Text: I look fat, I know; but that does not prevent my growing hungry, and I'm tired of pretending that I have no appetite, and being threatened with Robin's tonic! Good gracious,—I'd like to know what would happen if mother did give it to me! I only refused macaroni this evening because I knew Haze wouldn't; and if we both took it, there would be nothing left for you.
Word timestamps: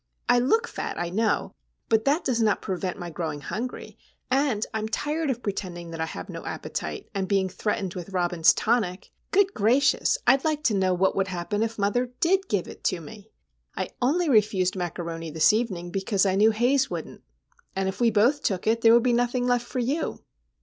I 0.27 0.39
look 0.39 0.67
fat, 0.67 0.97
I 0.97 1.11
know; 1.11 1.53
but 1.87 2.05
that 2.05 2.23
does 2.23 2.41
not 2.41 2.59
prevent 2.63 2.97
my 2.97 3.11
growing 3.11 3.41
hungry, 3.41 3.99
and 4.31 4.65
I'm 4.73 4.89
tired 4.89 5.29
of 5.29 5.43
pretending 5.43 5.91
that 5.91 6.01
I 6.01 6.07
have 6.07 6.27
no 6.27 6.43
appetite, 6.43 7.07
and 7.13 7.27
being 7.27 7.47
threatened 7.49 7.93
with 7.93 8.09
Robin's 8.09 8.51
tonic! 8.51 9.11
Good 9.29 9.53
gracious,—I'd 9.53 10.43
like 10.43 10.63
to 10.63 10.73
know 10.73 10.95
what 10.95 11.15
would 11.15 11.27
happen 11.27 11.61
if 11.61 11.77
mother 11.77 12.07
did 12.19 12.47
give 12.49 12.67
it 12.67 12.83
to 12.85 12.99
me! 12.99 13.29
I 13.77 13.91
only 14.01 14.27
refused 14.27 14.75
macaroni 14.75 15.29
this 15.29 15.53
evening 15.53 15.91
because 15.91 16.25
I 16.25 16.33
knew 16.33 16.49
Haze 16.49 16.89
wouldn't; 16.89 17.21
and 17.75 17.87
if 17.87 18.01
we 18.01 18.09
both 18.09 18.41
took 18.41 18.65
it, 18.65 18.81
there 18.81 18.95
would 18.95 19.03
be 19.03 19.13
nothing 19.13 19.45
left 19.45 19.67
for 19.67 19.77
you. 19.77 20.21